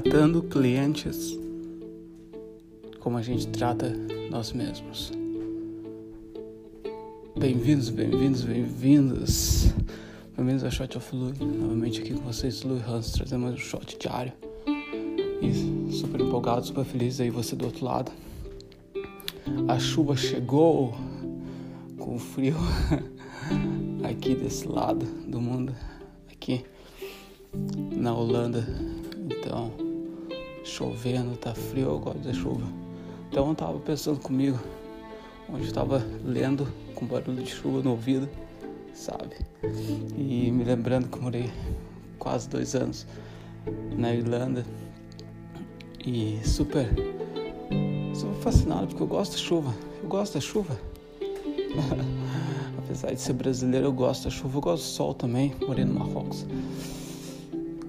[0.00, 1.38] tratando clientes
[2.98, 3.94] como a gente trata
[4.30, 5.12] nós mesmos.
[7.36, 9.66] Bem-vindos, bem-vindos, bem-vindos.
[10.34, 11.34] Bem-vindos ao Shot of Lui.
[11.38, 14.32] Novamente aqui com vocês, Lui Hans, trazendo mais um shot diário.
[15.42, 18.10] E super empolgado, super feliz aí você do outro lado.
[19.68, 20.94] A chuva chegou
[21.98, 22.56] com frio
[24.02, 25.74] aqui desse lado do mundo,
[26.30, 26.64] aqui
[27.94, 28.66] na Holanda.
[29.30, 29.70] Então,
[30.64, 32.66] chovendo, tá frio, eu gosto da chuva.
[33.30, 34.58] Então eu tava pensando comigo,
[35.48, 38.28] onde eu tava lendo com barulho de chuva no ouvido,
[38.92, 39.36] sabe?
[40.16, 41.50] E me lembrando que morei
[42.18, 43.06] quase dois anos
[43.96, 44.64] na Irlanda
[46.04, 46.88] e super,
[48.14, 49.74] super fascinado porque eu gosto da chuva.
[50.02, 50.78] Eu gosto da chuva.
[52.78, 54.58] Apesar de ser brasileiro, eu gosto da chuva.
[54.58, 55.54] Eu gosto do sol também.
[55.66, 56.44] Morei no Marrocos.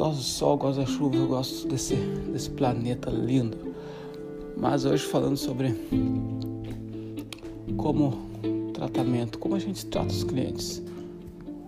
[0.00, 1.14] Gosto do sol, gosto da chuva.
[1.14, 3.74] Eu gosto desse, desse planeta lindo.
[4.56, 5.74] Mas hoje falando sobre
[7.76, 8.16] como
[8.72, 10.82] tratamento, como a gente trata os clientes,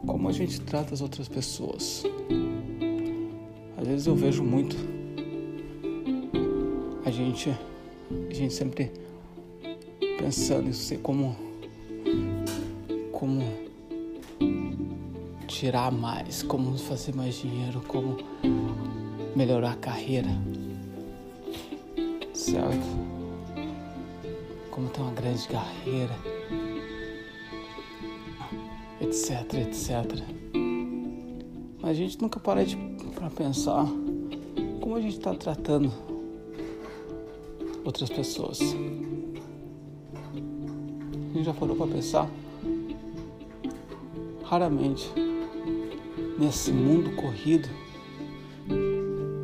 [0.06, 2.04] como a gente trata as outras pessoas.
[3.76, 4.76] Às vezes eu vejo muito
[7.04, 7.50] a gente,
[8.30, 8.90] a gente sempre
[10.16, 11.36] pensando em ser como,
[13.12, 13.42] como
[15.52, 18.16] tirar mais, como fazer mais dinheiro, como
[19.36, 20.30] melhorar a carreira,
[22.32, 22.86] certo?
[24.70, 26.16] Como ter uma grande carreira
[29.12, 30.22] etc, etc.
[31.80, 32.76] Mas a gente nunca para de
[33.14, 33.86] para pensar
[34.80, 35.92] como a gente está tratando
[37.84, 38.60] outras pessoas.
[41.30, 42.30] A gente já parou para pensar?
[44.44, 45.10] Raramente,
[46.42, 47.68] nesse mundo corrido,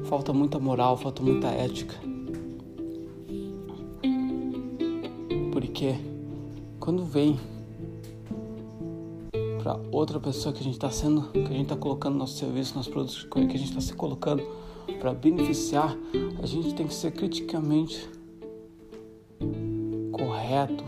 [0.06, 1.94] falta muita moral, falta muita ética.
[5.52, 5.94] Porque
[6.80, 7.38] quando vem
[9.62, 12.74] para outra pessoa que a gente está sendo, que a gente está colocando nosso serviço,
[12.74, 14.42] nossos produtos, que a gente está se colocando
[14.98, 15.96] para beneficiar,
[16.42, 18.08] a gente tem que ser criticamente
[20.10, 20.82] correto,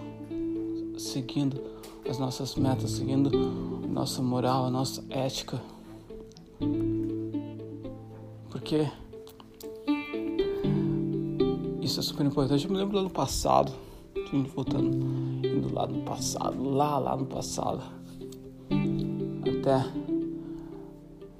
[0.99, 1.63] seguindo
[2.09, 3.31] as nossas metas, seguindo
[3.89, 5.63] nossa moral, a nossa ética.
[8.51, 8.91] Porque
[11.81, 12.65] isso é super importante.
[12.65, 13.73] Eu me lembro do ano passado,
[14.55, 14.97] voltando,
[15.47, 18.01] indo lá no passado, lá, lá no passado
[19.61, 19.87] até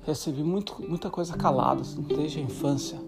[0.07, 3.01] recebi muito, muita coisa calada assim, desde a infância.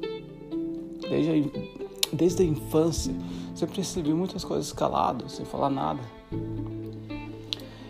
[1.09, 3.15] Desde a, desde a infância,
[3.55, 6.01] sempre recebi muitas coisas calado, sem falar nada.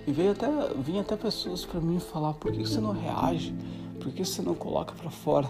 [0.05, 3.55] E veio até, vinha até pessoas para mim falar: por que você não reage?
[4.03, 5.49] Por que você não coloca para fora?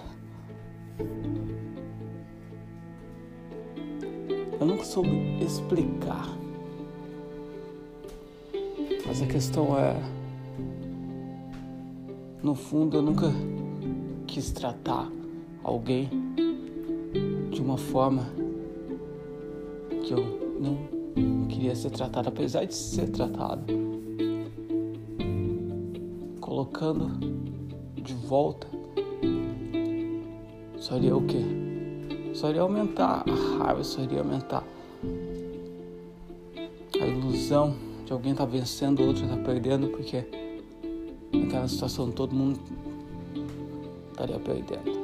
[4.60, 6.28] Eu nunca soube explicar.
[9.06, 9.96] Mas a questão é
[12.42, 13.32] no fundo, eu nunca
[14.26, 15.10] quis tratar
[15.64, 16.10] alguém
[17.50, 18.26] de uma forma
[20.04, 23.64] que eu não queria ser tratado, apesar de ser tratado.
[26.38, 27.41] Colocando
[28.02, 28.66] de volta,
[30.76, 31.40] só iria o quê?
[32.34, 34.64] Só iria aumentar a raiva, só iria aumentar
[37.00, 40.24] a ilusão de alguém estar tá vencendo, o outro tá perdendo, porque
[41.32, 42.60] naquela situação todo mundo
[44.10, 45.02] estaria perdendo.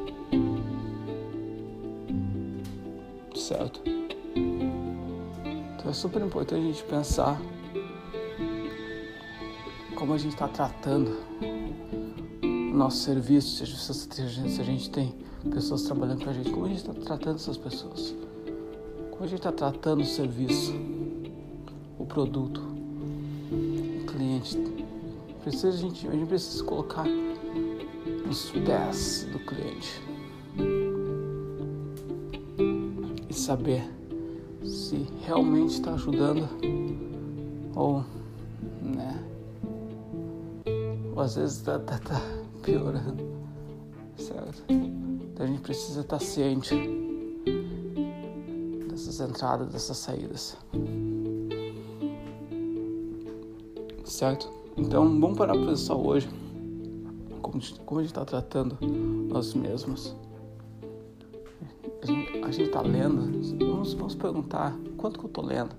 [3.34, 3.80] Certo?
[5.76, 7.40] Então é super importante a gente pensar
[9.94, 11.16] como a gente está tratando
[12.78, 15.14] nosso serviço, se a gente tem
[15.52, 18.14] pessoas trabalhando para a gente, como a gente está tratando essas pessoas,
[19.10, 20.72] como a gente está tratando o serviço,
[21.98, 22.62] o produto,
[23.50, 24.56] o cliente,
[25.42, 27.06] Precisa, a, gente, a gente precisa colocar
[28.26, 30.02] nos pés do cliente
[33.28, 33.88] e saber
[34.62, 36.46] se realmente está ajudando
[37.74, 38.04] ou,
[38.82, 39.24] né?
[41.14, 42.37] Ou às vezes está tá, tá
[42.68, 43.24] piorando,
[44.18, 44.62] certo?
[44.68, 46.74] Então a gente precisa estar ciente
[48.90, 50.56] dessas entradas, dessas saídas,
[54.04, 54.50] certo?
[54.76, 56.28] Então, vamos parar para pensar hoje
[57.40, 60.14] como, como a gente está tratando nós mesmos.
[62.42, 63.22] A gente está lendo,
[63.58, 65.74] vamos, vamos perguntar quanto que eu estou lendo.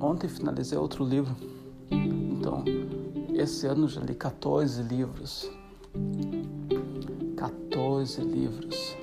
[0.00, 1.34] Ontem finalizei outro livro,
[3.40, 5.50] esse ano já li 14 livros.
[7.36, 8.96] 14 14 livros.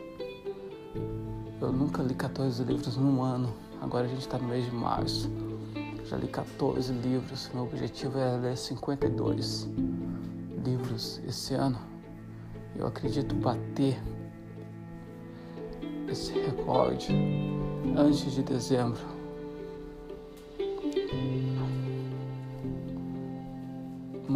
[1.62, 3.54] Eu nunca li 14 livros num ano.
[3.82, 5.32] Agora a gente está no mês de março.
[6.10, 7.50] Já li 14 livros.
[7.54, 9.70] Meu objetivo é ler 52
[10.66, 11.80] livros esse ano.
[12.76, 13.98] Eu acredito bater
[16.10, 17.16] esse recorde
[17.98, 19.00] antes de dezembro.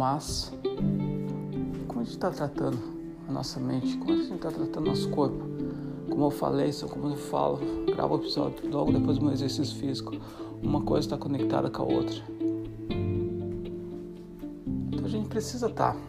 [0.00, 0.50] Mas,
[1.86, 2.78] como a gente está tratando
[3.28, 5.44] a nossa mente, como a gente está tratando nosso corpo,
[6.08, 10.16] como eu falei, como eu falo, gravo o episódio logo depois do meu exercício físico,
[10.62, 12.16] uma coisa está conectada com a outra.
[14.90, 16.00] Então a gente precisa estar tá,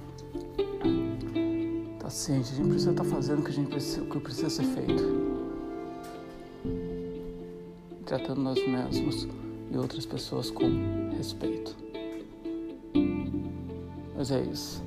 [1.99, 4.49] tá a gente precisa estar tá fazendo o que a gente precisa, o que precisa
[4.49, 5.03] ser feito
[8.05, 9.27] tratando nós mesmos
[9.69, 11.90] e outras pessoas com respeito.
[14.21, 14.83] Mas é isso.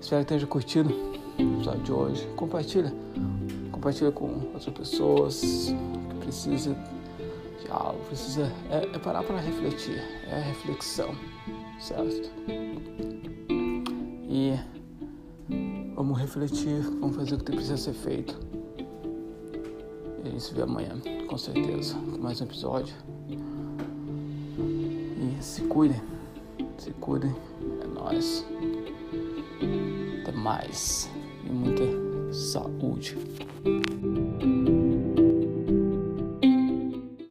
[0.00, 0.94] Espero que esteja curtindo
[1.36, 2.28] o episódio de hoje.
[2.36, 2.94] Compartilha.
[3.72, 5.74] Compartilha com outras pessoas
[6.08, 6.76] que precisam
[7.60, 7.98] de algo.
[8.04, 9.98] Precisa, é, é parar para refletir.
[10.30, 11.12] É reflexão.
[11.80, 12.30] Certo?
[14.30, 14.54] E
[15.96, 16.82] vamos refletir.
[17.00, 18.38] Vamos fazer o que precisa ser feito.
[20.22, 20.92] E a gente se vê amanhã
[21.26, 22.94] com certeza, com mais um episódio.
[23.28, 23.36] E
[25.42, 26.00] se cuidem,
[26.78, 27.34] se cuidem,
[28.02, 28.44] nóis.
[30.22, 31.10] Até mais
[31.44, 31.84] e muita
[32.32, 33.16] saúde.